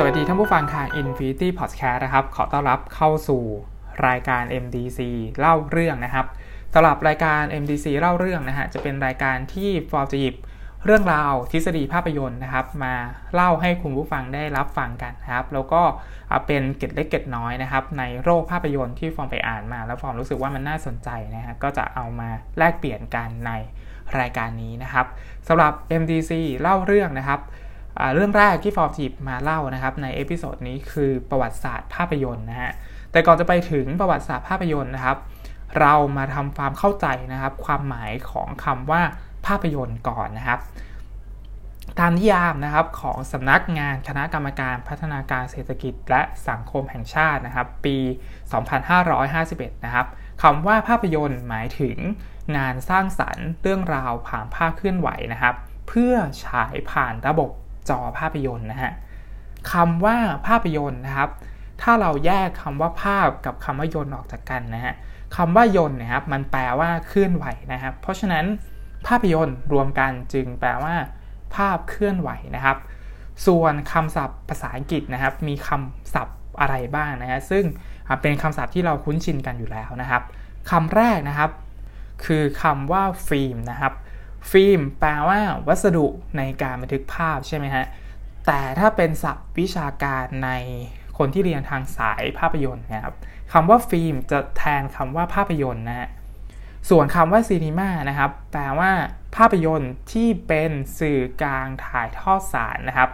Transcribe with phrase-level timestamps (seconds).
[0.00, 3.42] สวัสดีท่านผู้ฟังทาง Infinity Podcast นะครับ ขอต้อนรับเข้าสู่
[4.06, 5.00] รายการ MDC
[5.38, 6.26] เล่าเรื่องนะครับ
[6.74, 10.34] สำหรับรายการ MDC เล่าเรื่องนะฮะจะเป็นรายการที่ฟอร์จะหยิบ
[10.84, 12.94] เรื่องราวทฤษฎีภาพยนตร์นะครับ มา
[13.34, 15.82] เล่าให้คุณผู้ฟังได้รับฟังกันนะครับ แล้วก็
[16.46, 23.52] เป็นเกร็ดเล็กเกร็ดน้อยนะครับ ในโรคภาพยนตร์ที่ฟอร์มไปอ่านมา แล้วฟอร์มรู้สึกว่ามันน่าสนใจนะฮะก็จะเอามาแลกเปลี่ยนกันใน
[24.18, 25.06] รายการนี้นะครับ
[25.48, 27.42] สำหรับ MDC เล่าเรื่องนะครับ
[28.14, 32.72] เรื่องแรกที่ฟอร์มหยิบมาเล่านะครับใน episode นี้คือประวัติศาสตร์ภาพยนตร์นะฮะ
[33.12, 35.16] แต่ก่อนจะไปถึงประวัติศาสตร์ภาพยนตร์นะครับ
[35.80, 39.02] เรามาทำความเข้าใจนะครับ ความหมายของคำว่า
[39.46, 40.60] ภาพยนตร์ก่อนนะครับ
[41.98, 47.96] ตามนิยามนะครับของสำนักงานคณะกรรมการพัฒนาการเศรษฐกิจและสังคมแห่งชาตินะครับ ปี
[48.90, 50.06] 2551 นะครับ
[50.42, 51.96] คำว่าภาพยนตร์หมายถึง
[52.56, 55.54] งานสร้างสรรค์เรื่องราวผ่านภาพเคลื่อนไหวนะครับ
[55.88, 57.50] เพื่อฉายผ่านระบบ
[57.90, 58.92] จอภาพยนตร์นะฮะ
[59.72, 61.30] คำว่าภาพยนตร์นะครับ
[61.82, 64.94] ถ้าเราแยกคำว่าภาพกับคำว่ายนต์ออกจากกันนะฮะ
[65.36, 68.44] คำว่ายนต์นะครับมันแปลว่าเคลื่อนไหวนะครับ เพราะฉะนั้น
[69.06, 70.94] ภาพยนตร์รวมกันจึงแปลว่า
[71.54, 72.76] ภาพเคลื่อนไหวนะครับ
[73.46, 77.64] ส่วนคำศัพท์ภาษาอังกฤษนะครับ มีคำศัพท์อะไรบ้างนะฮะซึ่ง
[78.22, 80.22] เป็นคำศัพท์ที่เราคุ้นชินกันอยู่แล้วนะครับ
[80.70, 81.50] คำแรกนะครับ
[82.24, 83.92] คือคำว่าฟิล์มนะครับ
[84.50, 87.84] ฟิล์มแปลว่าวัสดุในการบันทึกภาพใช่ไหมฮะ
[88.46, 90.50] แต่ถ้าเป็นศัพท์วิชาการใน
[91.18, 93.14] คนที่เรียนทางสายภาพยนตร์นะครับ
[93.52, 96.08] คำว่าฟิล์มจะแทนคำว่าภาพยนตร์นะฮะ
[96.90, 98.90] ส่วนคำว่า cinema นะครับ แปลว่า
[99.36, 103.10] ภาพยนตร์ที่เป็นสื่อกลางถ่ายทอดสารนะครับ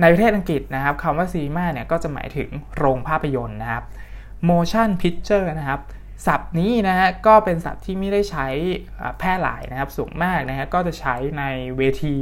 [0.00, 3.84] ในประเทศอังกฤษนะครับคำว่าซีนีมาเนี่ยก็จะหมายถึงโรงภาพยนตร์นะครับ
[4.48, 5.80] motion picture นะครับ
[6.26, 8.46] ศัพท์นี้นะฮะก็เป็นศัพท์ที่ไม่ได้ใช้
[9.18, 11.44] แพร่หลายนะครับสูงมากนะฮะก็จะใช้ใน
[11.78, 12.16] เวที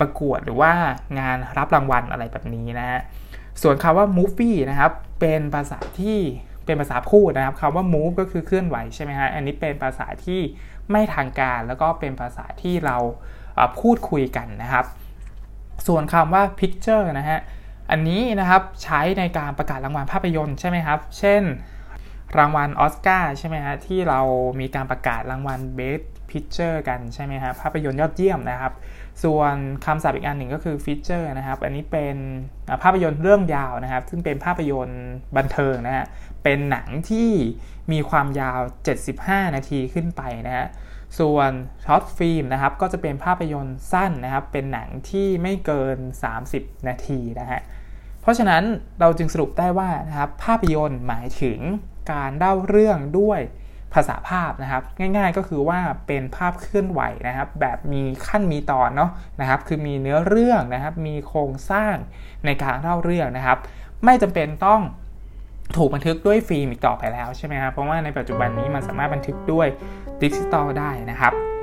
[0.00, 0.72] ประกวดหรือว่า
[1.18, 3.00] งานรับรางวัลอะไรแบบนี้นะฮะ
[3.62, 6.18] ส่วนคำว่า movie นะครับเป็นภาษาที่
[6.64, 10.40] เป็นภาษาพูดนะครับคำว่า move ก็คือเคลื่อนไหวใช่ไหมฮะอันนี้เป็นภาษาที่
[10.90, 12.96] ไม่ทางการ แล้วก็เป็นภาษาที่เรา
[13.80, 14.84] พูดคุยกันนะครับ
[15.86, 17.38] ส่วนคำว่า picture นะฮะ
[17.90, 21.42] อันนี้นะครับใช้ในการประกาศรางวัลภาพยนตร์ใช่ไหมครับ เช่น
[22.38, 24.20] รางวัลออสการ์ใช่ไหมฮะที่เรา
[24.60, 28.72] มีการประกาศรางวัล Best Picture กันใช่ไหมครับภาพยนตร์ยอดเยี่ยมนะครับ
[29.24, 32.16] ส่วนคำศัพท์อีกอันหนึ่งก็คือฟีเจอร์นะครับ อันนี้เป็น
[32.82, 35.04] ภาพยนตร์เรื่องยาวนะครับ ซึ่งเป็นภาพยนตร์
[35.36, 36.06] บันเทิงนะฮะ
[36.44, 37.30] เป็นหนังที่
[37.92, 38.60] มีความยาว
[39.06, 40.66] 75 นาทีขึ้นไปนะฮะ
[41.18, 41.50] ส่วน
[41.84, 45.98] short film นะครับ ก็จะเป็นภาพยนตร์สั้นนะครับ เป็นหนังที่ไม่เกิน
[46.42, 47.60] 30 นาทีนะฮะ
[48.22, 48.62] เพราะฉะนั้น
[49.00, 51.58] เราจึงสรุปได้ว่านะครับภาพยนตร์หมายถึง
[52.10, 53.40] การเล่าเรื่องด้วย
[53.94, 59.10] ภาษาภาพนะครับ ง่ายๆก็คือว่าเป็นภาพเคลื่อนไหวนะครับ แบบมีขั้นมีตอนเนาะ
[59.40, 61.94] นะครับ คือมีเนื้อเรื่องนะครับ มีโครงสร้าง
[62.44, 63.58] ในการเล่าเรื่องนะครับ
[64.04, 64.80] ไม่จำเป็นต้อง
[65.76, 69.66] ถูกบันทึกด้วยฟิล์มอีกต่อไปแล้วใช่ไหมครับเพราะว่าในปัจจุบันนี้มันสามารถบันทึกด้วย
[70.22, 71.57] ดิจิตอลได้นะครับ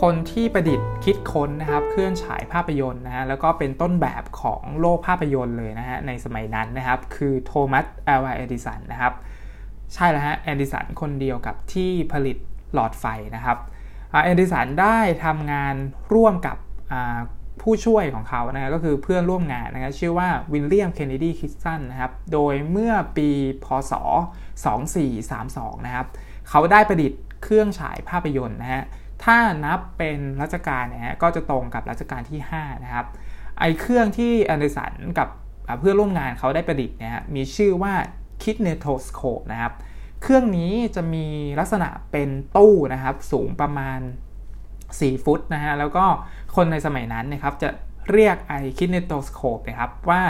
[0.00, 9.12] คนที่ประดิษฐ์คิดค้นนะครับเครื่องฉายภาพยนตร์นะฮะแล้วก็เป็นต้นแบบของโลกภาพยนตร์เลยนะฮะในสมัยนั้นนะครับ คือโทมัสอัลวาเอดิสันนะครับ
[9.94, 12.36] ใช่แล้วฮะเอดิสันคนเดียวกับที่ผลิต
[12.74, 13.04] หลอดไฟ
[13.36, 13.58] นะครับ
[14.24, 15.74] เอดิสันได้ทำงาน
[16.14, 16.56] ร่วมกับ
[17.62, 23.28] ผู้ช่วยของเขานะก็คือเพื่อนร่วมงานนะครับชื่อว่าวิลเลียม เคนเนดี ดิกสันนะครับ โดยเมื่อปี
[23.64, 23.92] พศ
[24.90, 26.06] 2432 นะครับ
[26.48, 28.82] เขาได้ประดิษฐ์เครื่องฉายภาพยนตร์นะฮะ
[29.24, 33.06] ถ้านับเป็นรัชกาลเนี่ยก็จะตรงกับรัชกาลที่ 5 นะครับ
[33.58, 35.28] ไอเครื่องที่แอนเดอร์สันกับ
[35.80, 37.94] เพื่อนร่วมงานเขาได้ประดิษฐ์เนี่ยมีชื่อว่า
[38.42, 39.72] Kinetoscope นะครับ
[40.22, 41.26] เครื่องนี้จะมี
[41.60, 44.00] ลักษณะเป็นตู้นะครับสูงประมาณ
[44.62, 46.04] 4 ฟุตนะฮะแล้วก็
[46.56, 47.68] คนในสมัยนั้นนะครับจะ
[48.12, 50.22] เรียกไอ Kinetoscope นะครับว่า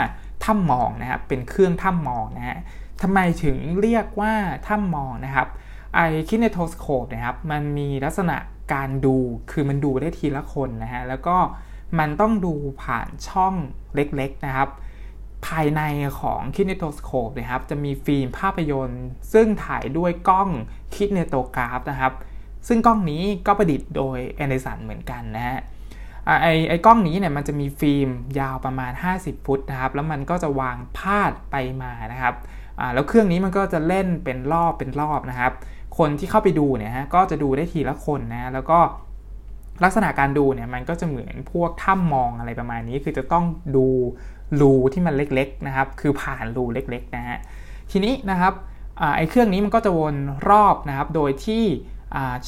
[0.43, 2.57] ถ้ำมองนะครับเป็นเครื่องถ้ำมองนะฮะ
[3.01, 4.33] ทำไมถึงเรียกว่า
[4.67, 5.47] ถ้ำมองนะครับ
[5.95, 8.37] ไอ Kinetoscope นะครับมันมีลักษณะ
[8.73, 9.15] การดู
[9.51, 11.37] คือมันดูได้ทีละคนนะฮะแล้วก็
[11.99, 12.53] มันต้องดู
[12.83, 13.53] ผ่านช่อง
[13.95, 14.69] เล็กๆนะครับ
[15.47, 15.81] ภายใน
[16.19, 20.49] ของ Kinetoscope นะครับ จะมีฟิล์มภาพยนตร์ ซึ่งถ่ายด้วยกล้อง
[20.95, 22.13] Kinetograph นะครับ
[22.67, 25.59] ซึ่งกล้องนี้ก็ประดิษฐ์โดยแอนเดอร์สันเหมือนกันนะฮะ
[26.25, 32.35] ไอไอกล้องนี้เนี่ยมันจะมีฟิล์มยาวประมาณ 50 ฟุตนะครับ แล้วมันก็จะวางพาดไปมานะครับ
[32.93, 35.51] แล้วเครื่องนี้มันก็จะเล่นเป็นรอบเป็นรอบนะครับ
[35.97, 38.79] คนที่เข้าไปดูเนี่ยฮะก็จะดูได้ทีละคนนะ แล้วก็
[39.83, 43.45] ลักษณะการดูเนี่ยมันก็จะเหมือนพวกถ้ำมองอะไรประมาณนี้ คือจะต้อง
[43.75, 43.87] ดู
[44.61, 47.37] รูที่มันเล็กๆนะครับ คือผ่านรูเล็กๆนะฮะ
[47.91, 48.53] ทีนี้นะครับ
[49.17, 50.15] ไอ้เครื่องนี้มันก็จะวน
[50.49, 51.63] รอบนะครับ โดยที่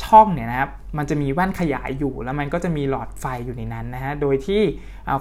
[0.03, 4.61] ช่องเนี่ยนะครับมันจะมีแว่นขยายอยู่ แล้วมันก็จะมีหลอดไฟอยู่ในนั้นนะฮะโดยที่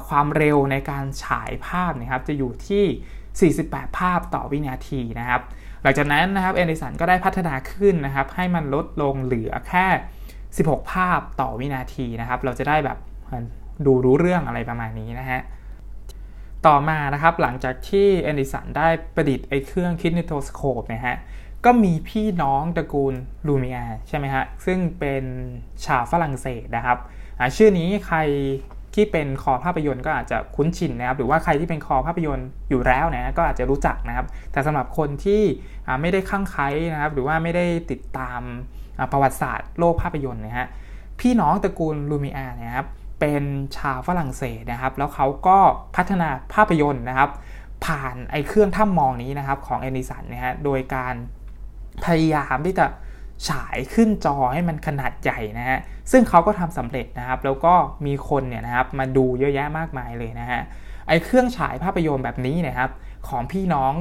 [0.09, 5.41] ความเร็วในการฉายภาพนะครับจะอยู่ที่ 48 ภาพต่อวินาทีนะครับ
[5.83, 9.87] หลังจากนั้นนะครับเอดิสันก็ได้พัฒนาขึ้นนะครับให้มันลดลงเหลือแค่
[10.39, 12.99] 16 ภาพต่อวินาทีนะครับ เราจะได้แบบ
[13.87, 15.41] ดูรู้เรื่องอะไรประมาณนี้นะฮะ
[16.67, 21.17] ต่อมานะครับหลังจากที่เอดิสันได้ประดิษฐ์ไอ้เครื่องคิดนิโทสโคปนะฮะ
[21.65, 23.15] ก็มีพี่น้องตระกูล
[23.47, 25.25] ลูเมียใช่ไหมฮะ ซึ่งเป็น
[25.87, 26.99] ชาวฝรั่งเศสนะครับ
[27.57, 28.19] ชื่อนี้ใคร
[28.95, 35.43] ที่เป็นคอภาพยนตร์ก็อาจจะคุ้นชินนะครับ หรือว่าใครที่เป็นคอภาพยนตร์อยู่แล้วนะก็อาจจะรู้จักนะครับ แต่สำหรับคนที่
[36.01, 38.41] ไม่ได้คลั่งไคล้นะครับ หรือว่าไม่ได้ติดตาม
[39.13, 40.67] ประวัติศาสตร์โลกภาพยนตร์นะฮะ
[41.21, 42.87] พี่น้องตระกูลลูเมียนะครับ
[43.21, 43.45] เป็น
[43.77, 45.59] ชาวฝรั่งเศสนะครับ แล้วเขาก็
[45.97, 47.31] พัฒนาภาพยนตร์นะครับ
[47.87, 51.15] ผ่านไอ้เครื่องถ้ำมองนี้นะครับของเอนิสันนะฮะโดยการ
[52.05, 52.87] พยายามที่จะ
[53.49, 55.79] ฉายขึ้นจอให้มันขนาดใหญ่นะฮะ
[56.11, 57.75] ซึ่งเขาก็ทำสำเร็จนะครับ แล้วก็
[58.07, 60.61] มีคนเนี่ยนะครับมาดูเยอะแยะมากมายเลยนะฮะ
[61.09, 62.91] ไอเครื่องฉายภาพยนตร์แบบนี้นะครับ
[63.29, 63.93] ของพี่น้อง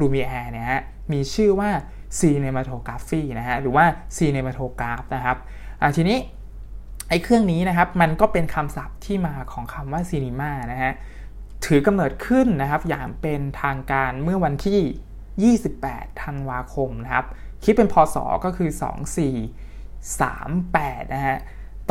[0.00, 0.82] รูมีแอร์เนี่ยฮะ
[1.12, 1.70] มีชื่อว่า
[2.18, 3.84] cinematography นะฮะ หรือว่า
[4.16, 5.36] cinematograph นะครับ
[5.96, 6.18] ทีนี้
[7.08, 10.92] ไอ้เครื่องนี้นะครับมันก็เป็นคำศัพท์ที่มาของคำว่า cinema นะฮะ
[11.64, 14.80] ถือกำเนิดขึ้นนะครับอย่างเป็นทางการเมื่อวันที่
[15.40, 17.26] 28 ธันวาคมนะครับ
[17.64, 18.70] คิดเป็นพศก็คือ
[20.16, 21.36] 2438 นะฮะ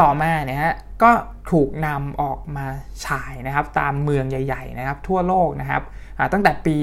[0.02, 1.12] ต่อมาเนี่ยฮะ ก็
[1.52, 2.66] ถูกนำออกมา
[3.06, 5.84] ฉายนะครับ ตามเมืองใหญ่ ๆ นะครับ ทั่วโลกนะครับ
[6.34, 6.76] ตั้งแต่ปี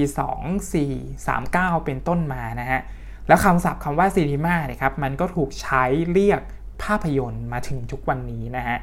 [1.08, 2.80] 2439 เป็นต้นมานะฮะ
[3.28, 6.40] แล้วคำศัพท์คำว่าซีนีมาเนี่ยครับ มันก็ถูกใช้เรียก
[6.82, 8.78] ภาพยนตร์มาถึงทุกวันนี้นะฮะ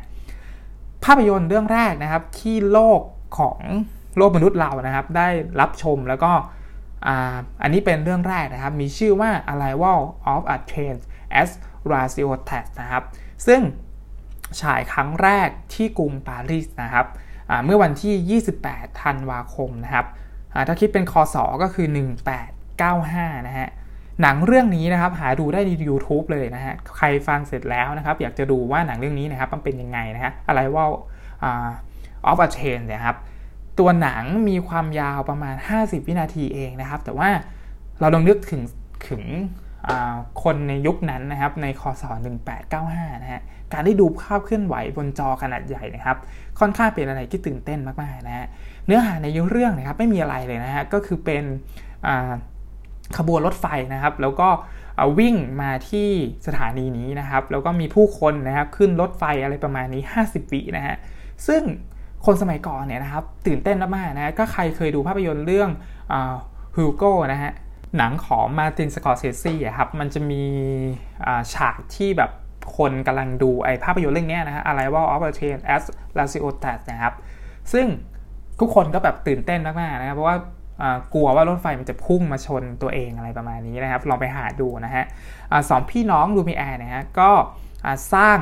[1.03, 3.01] ภาพยนตร์เรื่องแรกนะครับที่โลก
[3.39, 3.59] ของ
[4.17, 5.27] โลกมนุษย์เรานะครับ ได้
[5.59, 6.31] รับชมแล้วก็
[7.61, 9.99] อันนี้เป็นเรื่องแรกนะครับ มีชื่อว่า Arrival
[10.33, 10.95] of a Train
[11.41, 11.49] as
[11.91, 13.03] r a c i o t a s นะครับ
[13.47, 13.61] ซึ่ง
[14.61, 17.05] ฉายครั้งแรกที่กรุงปารีสนะครับ
[17.65, 20.05] เมื่อวันที่ 28 ธันวาคมนะครับ
[20.67, 21.87] ถ้าคิดเป็นคอสอก็คือ
[22.67, 23.69] 1895 นะฮะ
[24.21, 30.91] หนังเรื่องนี้นะครับหาดูได้ใน YouTube เลยนะฮะ ใครฟังเสร็จแล้วนะครับ อยากจะดูว่าหนังเรื่องนี้นะครับมันเป็นยังไงนะฮะ Arrival
[32.29, 33.15] of a Train นะครับ
[33.79, 37.29] ตัวหนังมีความยาวประมาณ 50 วินาทีเองนะครับ แต่ว่า
[37.99, 38.61] เราลองนึกถึง
[39.09, 39.23] ถึง
[40.43, 42.03] คนในยุคนั้นนะครับ ในคศ
[42.63, 43.41] 1895 นะฮะ
[43.73, 46.17] การได้ดูภาพเคลื่อนไหวบนจอขนาดใหญ่นะครับ
[46.59, 48.47] ค่อนข้างเป็นอะไรที่ตื่นเต้นมากๆนะฮะ
[48.85, 51.43] เนื้อหาในยุเรื่องนะครับไม่มีอะไรเลยนะฮะ ก็คือเป็น
[53.17, 54.49] ขบวนรถไฟนะครับ แล้วก็
[55.19, 56.09] วิ่งมาที่
[56.47, 60.95] สถานีนี้นะครับ แล้วก็มีผู้คนนะครับขึ้นรถไฟอะไรประมาณนี้ 50 วินะฮะ
[61.47, 61.63] ซึ่ง
[62.25, 65.69] คนสมัยก่อนเนี่ยนะครับตื่นเต้นมากๆนะก็ใครเคยดูภาพยนตร์เรื่อง
[66.75, 67.51] ฮูโก้นะฮะ
[67.97, 70.43] หนังของมาตินสกอร์เซซี่ครับมันจะมี
[71.53, 72.31] ฉากที่แบบ
[72.77, 75.83] คนกำลังดูไอ้ภาพยนตร์เรื่องนี้นะฮะ Arrival of a Train as
[76.17, 77.13] l a c i o t a s นะครับ
[77.73, 77.85] ซึ่ง
[78.59, 80.37] ทุกคนก็แบบตื่นเต้นมากๆนะครับเพราะว่า
[81.13, 85.05] กลัวว่ารถไฟมันจะพุ่งมาชนตัวเองอะไรประมาณนี้นะครับ ลองไปหาดูนะฮะ
[85.69, 87.29] สองพี่น้องลูมิแอร์นะฮะก็
[88.13, 88.39] สร้าง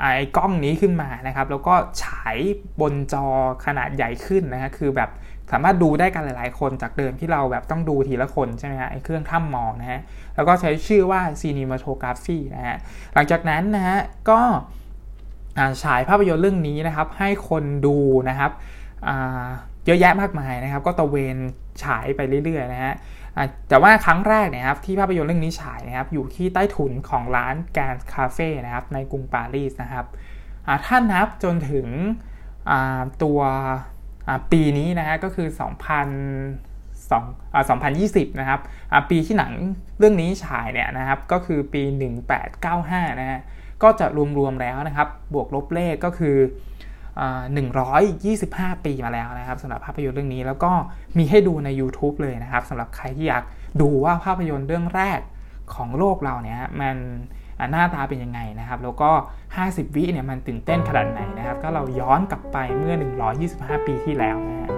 [0.00, 2.36] ไอ้กล้องนี้ขึ้นมานะครับ แล้วก็ฉาย
[2.80, 3.26] บนจอ
[3.66, 5.10] ขนาดใหญ่ขึ้นนะฮะคือแบบ
[5.52, 10.00] สามารถดูได้กันหลาย ๆ คนจากเดิมที่เราแบบต้องดูทีละคนใช่ไหมฮะไอ้เครื่องถ้ำมองนะฮะ
[10.36, 12.76] แล้วก็ใช้ชื่อว่า cinematography นะฮะ
[13.14, 13.98] หลังจากนั้นนะฮะ
[14.30, 14.40] ก็
[15.82, 17.96] ฉายภาพยนตร์เรื่องนี้นะครับ ให้คนดู
[18.28, 18.50] นะครับ
[19.86, 21.36] เยอะแยะมากมายนะครับ ก็ตะเวน
[21.82, 22.94] ฉายไปเรื่อย ๆ นะฮะ
[23.68, 30.06] แต่ว่าครั้งแรกนะครับที่ภาพยนตร์เรื่องนี้ฉายนะครับ อยู่ที่ใต้ถุนของร้านแกนคาเฟ่นะครับในกรุงปารีสนะครับ
[30.86, 31.86] ถ้านับจนถึง
[33.22, 33.40] ตัว
[34.52, 38.60] ปีนี้นะฮะก็คือ 2020นะครับ
[39.10, 39.52] ปีที่หนัง
[39.98, 41.82] เรื่องนี้ฉายเนี่ยนะครับก็คือปี
[42.52, 43.40] 1895 นะฮะ
[43.82, 44.06] ก็จะ
[44.38, 46.36] รวมๆแล้วนะครับบวกลบเลขก็คือ
[47.18, 50.70] 125 ปีมาแล้วนะครับสำหรับภาพยนตร์เรื่องนี้แล้วก็
[51.18, 53.44] มีให้ดูใน YouTube เลยนะครับสำหรับใครที่อยาก
[53.80, 55.20] ดูว่าภาพยนตร์เรื่องแรก
[55.74, 56.96] ของโลกเราเนี่ยมัน
[57.72, 59.10] หน้าตาเป็นยังไงนะครับ แล้วก็
[59.56, 62.94] 50 วิเนี่ยมันตื่นเต้นขนาดไหนนะครับ ก็เราย้อนกลับไปเมื่อ
[63.40, 64.77] 125 ปีที่แล้วนะฮะ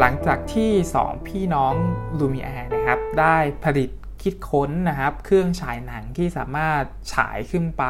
[0.00, 0.70] หลังจากที่
[1.02, 1.74] 2 พี่น้อง
[2.18, 3.90] ลูมิแอร์นะครับได้ผลิต
[4.22, 6.82] คิดค้นนะครับ เครื่องฉายหนังที่สามารถ
[7.14, 7.84] ฉายขึ้นไป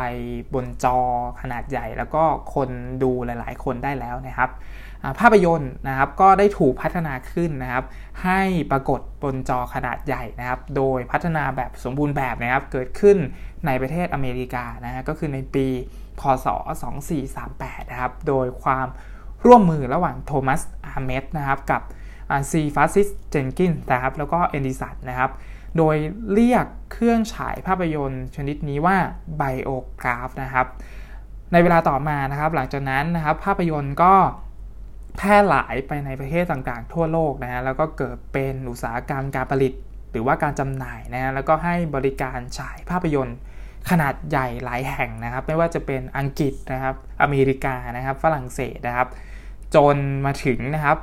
[0.55, 0.99] บนจอ
[1.41, 2.25] ขนาดใหญ่ แล้วก็
[2.55, 2.71] คน
[3.03, 4.51] ดูหลาย ๆ คนได้แล้วนะครับ
[5.21, 7.85] ภาพยนตร์นะครับก็ได้ถูกพัฒนาขึ้นนะครับ
[8.25, 8.41] ให้
[8.71, 13.17] ปรากฏบนจอขนาดใหญ่นะครับ โดยพัฒนาแบบสมบูรณ์แบบนะครับ เกิดขึ้น
[13.67, 15.67] ในประเทศอเมริกานะฮะก็คือในปี
[16.21, 16.47] พศ
[17.19, 18.87] 2438 นะครับ โดยความ
[19.47, 21.83] ร่วมมือระหว่างโทมัสอาร์แมทนะครับกับ
[22.51, 25.31] ซีฟรานซิสเจนกินส์นะครับแล้วก็เอดิสันนะครับ
[25.77, 25.97] โดย
[26.33, 28.97] เรียกเครื่องฉายภาพยนตร์ชนิดนี้ว่า
[29.37, 30.67] Biograph นะครับ
[31.53, 34.15] ในเวลาต่อมานะครับหลังจากนั้นนะครับภาพยนตร์ก็
[35.17, 39.73] แพร่หลายไปในประเทศต่างๆ ทั่วโลกนะฮะแล้วก็เกิดเป็นอุตสาหกรรมการผลิต
[40.11, 43.39] หรือว่าการจำหน่ายนะฮะแล้วก็ให้บริการฉายภาพยนตร์
[43.91, 49.09] ขนาดใหญ่หลายแห่งนะครับ ไม่ว่าจะเป็นอังกฤษนะครับอเมริกานะครับฝรั่งเศสนะครับ
[49.75, 50.99] จนมาถึงนะครับ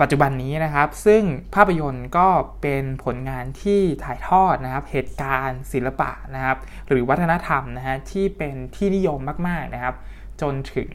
[0.00, 1.22] ปัจจุบันนี้นะครับ ซึ่ง
[1.54, 2.28] ภาพยนตร์ก็
[2.62, 6.58] เป็นผลงานที่ถ่ายทอดนะครับ เหตุการณ์ศิลปะนะครับ
[6.88, 9.94] หรือวัฒนธรรมนะฮะที่เป็นที่นิยมมากๆนะครับ
[10.40, 10.90] จนถึง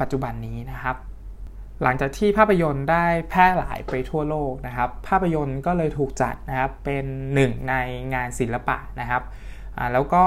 [0.00, 0.96] ปัจจุบันนี้นะครับ
[1.82, 7.04] หลังจากที่ภาพยนตร์ได้แพร่หลายไปทั่วโลกนะครับ ภาพยนตร์ก็เลยถูกจัดนะครับเป็น
[7.34, 7.74] หนึ่งใน
[8.14, 9.22] งานศิลปะนะครับ
[9.92, 10.24] แล้วก็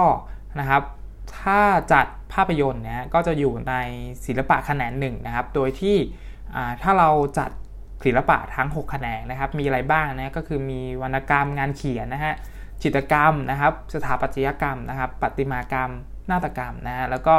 [0.59, 0.83] นะครับ
[1.39, 1.61] ถ้า
[1.93, 3.73] จัดภาพยนตร์เนี่ยก็จะอยู่ใน
[4.25, 5.97] ศิลปะแขนงหนึ่งนะครับ โดยที่
[6.81, 7.51] ถ้าเราจัด
[8.03, 12.33] ศิลปะทั้ง 6 แขนงนะครับ มีอะไรบ้างนะก็คือมีวรรณกรรมงานเขียนนะฮะ
[12.83, 15.91] จิตรกรรมนะครับ สถาปัตยกรรมนะครับประติมากรรม
[16.29, 17.35] นาฏกรรมนะฮะแล้วก็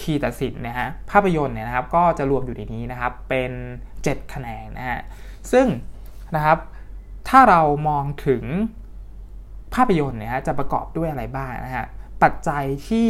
[0.00, 3.52] คีตัดสินนะฮะภาพยนตร์เนี่ยนะครับก็จะรวมอยู่ในนี้นะครับเป็น
[3.92, 5.00] 7 แขนงนะฮะ
[5.52, 5.66] ซึ่ง
[6.34, 6.58] นะครับ
[7.28, 8.44] ถ้าเรามองถึง
[9.74, 11.86] ภาพยนตร์เนี่ยจะประกอบด้วยอะไรบ้างนะฮะ
[12.22, 13.08] ปัจจัยที่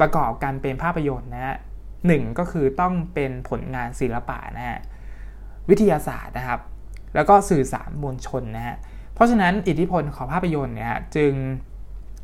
[0.00, 1.56] ประกอบกันเป็นภาพยนตร์นะฮะ
[2.06, 4.78] หนึ่งก็คือต้องเป็นผลงานศิลปะนะฮะ
[5.70, 6.60] วิทยาศาสตร์นะครับ
[7.14, 8.76] แล้วก็สื่อสารมวลชนนะฮะ
[9.14, 11.32] เพราะฉะนั้นอิทธิพลของภาพยนตร์เนี่ยจึง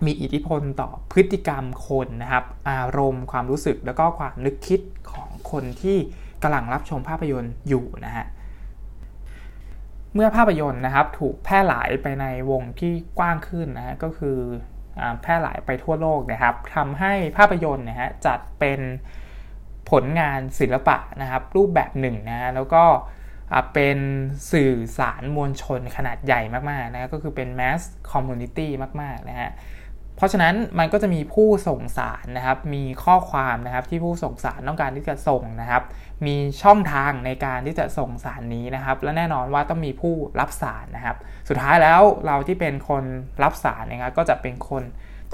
[0.05, 4.81] มีอิทธิพลต่อพฤติกรรมคนนะครับ อารมณ์ความรู้สึกแล้วก็ความนึกคิด
[5.13, 5.97] ของคนที่
[6.43, 8.27] กำลังรับชมภาพยนตร์อยู่นะฮะ
[10.15, 14.39] เมื่อภาพยนตร์นะครับถูกแพร่หลายไปในวงที่กว้างขึ้นนะฮะก็คือ
[15.23, 18.81] แพร่หลายไปทั่วโลกนะครับทำให้ภาพยนตร์นะฮะจัดเป็น
[19.91, 22.85] ผลงานศิลปะนะครับ รูปแบบหนึ่งนะแล้วก็
[23.75, 23.99] เป็น
[24.53, 26.41] สื่อสารมวลชนขนาดใหญ่
[26.71, 28.69] มากๆนะก็คือเป็น mass community
[29.01, 29.51] มากๆนะฮะ
[30.17, 35.83] เพราะฉะนั้นมันก็จะมีผู้ส่งสารนะครับ มีข้อความนะครับที่ผู้ส่งสารต้องการที่จะส่งนะครับ
[36.27, 41.17] มีช่องทางในการที่จะส่งสารนี้นะครับ และแน่นอนว่าต้องมีผู้รับสารนะครับ
[41.49, 43.05] สุดท้ายแล้วเราที่เป็นคน
[43.43, 44.83] รับสารนะครับก็จะเป็นคน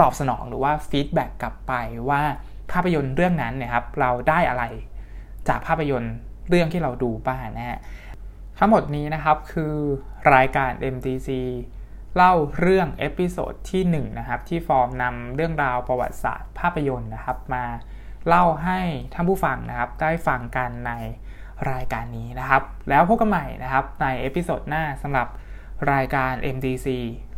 [0.01, 1.73] ตอบสนองหรือว่าฟีดแบ็กกลับไป
[2.09, 2.23] ว่า
[2.73, 4.65] ภาพยนตร์เรื่องนั้นเนี่ยครับเราได้อะไร
[5.49, 6.15] จากภาพยนตร์
[6.51, 7.79] เรื่องที่เราดูบ้างนะฮะ
[8.59, 9.75] ทั้งหมดนี้นะครับคือ
[10.35, 11.29] รายการ MDC
[12.17, 17.65] เล่าเรื่อง episode ที่ 1 นะครับที่ฟอร์มนำเรื่องราวประวัติศาสตร์ภาพยนตร์นะครับ มา
[18.29, 18.81] เล่าให้
[19.15, 20.93] ท่านผู้ฟังนะครับได้ฟังกันใน
[21.71, 25.29] รายการนี้นะครับ แล้วพบกันใหม่นะครับใน episode หน้าสำหรับ
[25.93, 26.87] รายการ MDC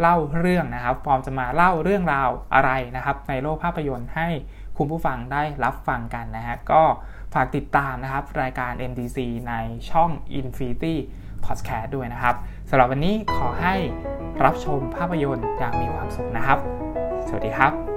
[0.01, 4.29] เล่าเรื่องนะครับ ฟอร์มจะมาเล่าเรื่องราวอะไรนะครับ ในโลกภาพยนตร์ให้
[4.77, 6.83] คุณผู้ฟังได้รับฟังกันนะฮะก็
[7.35, 9.19] ฝากติดตามนะครับ รายการ MDC
[9.49, 9.55] ใน
[9.91, 10.95] ช่อง Infinity
[11.45, 12.35] Podcast ด้วยนะครับ
[12.71, 13.75] สำหรับวันนี้ขอให้
[14.45, 16.59] รับชมภาพยนตร์อย่างมีความสุขนะครับ
[17.27, 17.90] สวัสดีครับ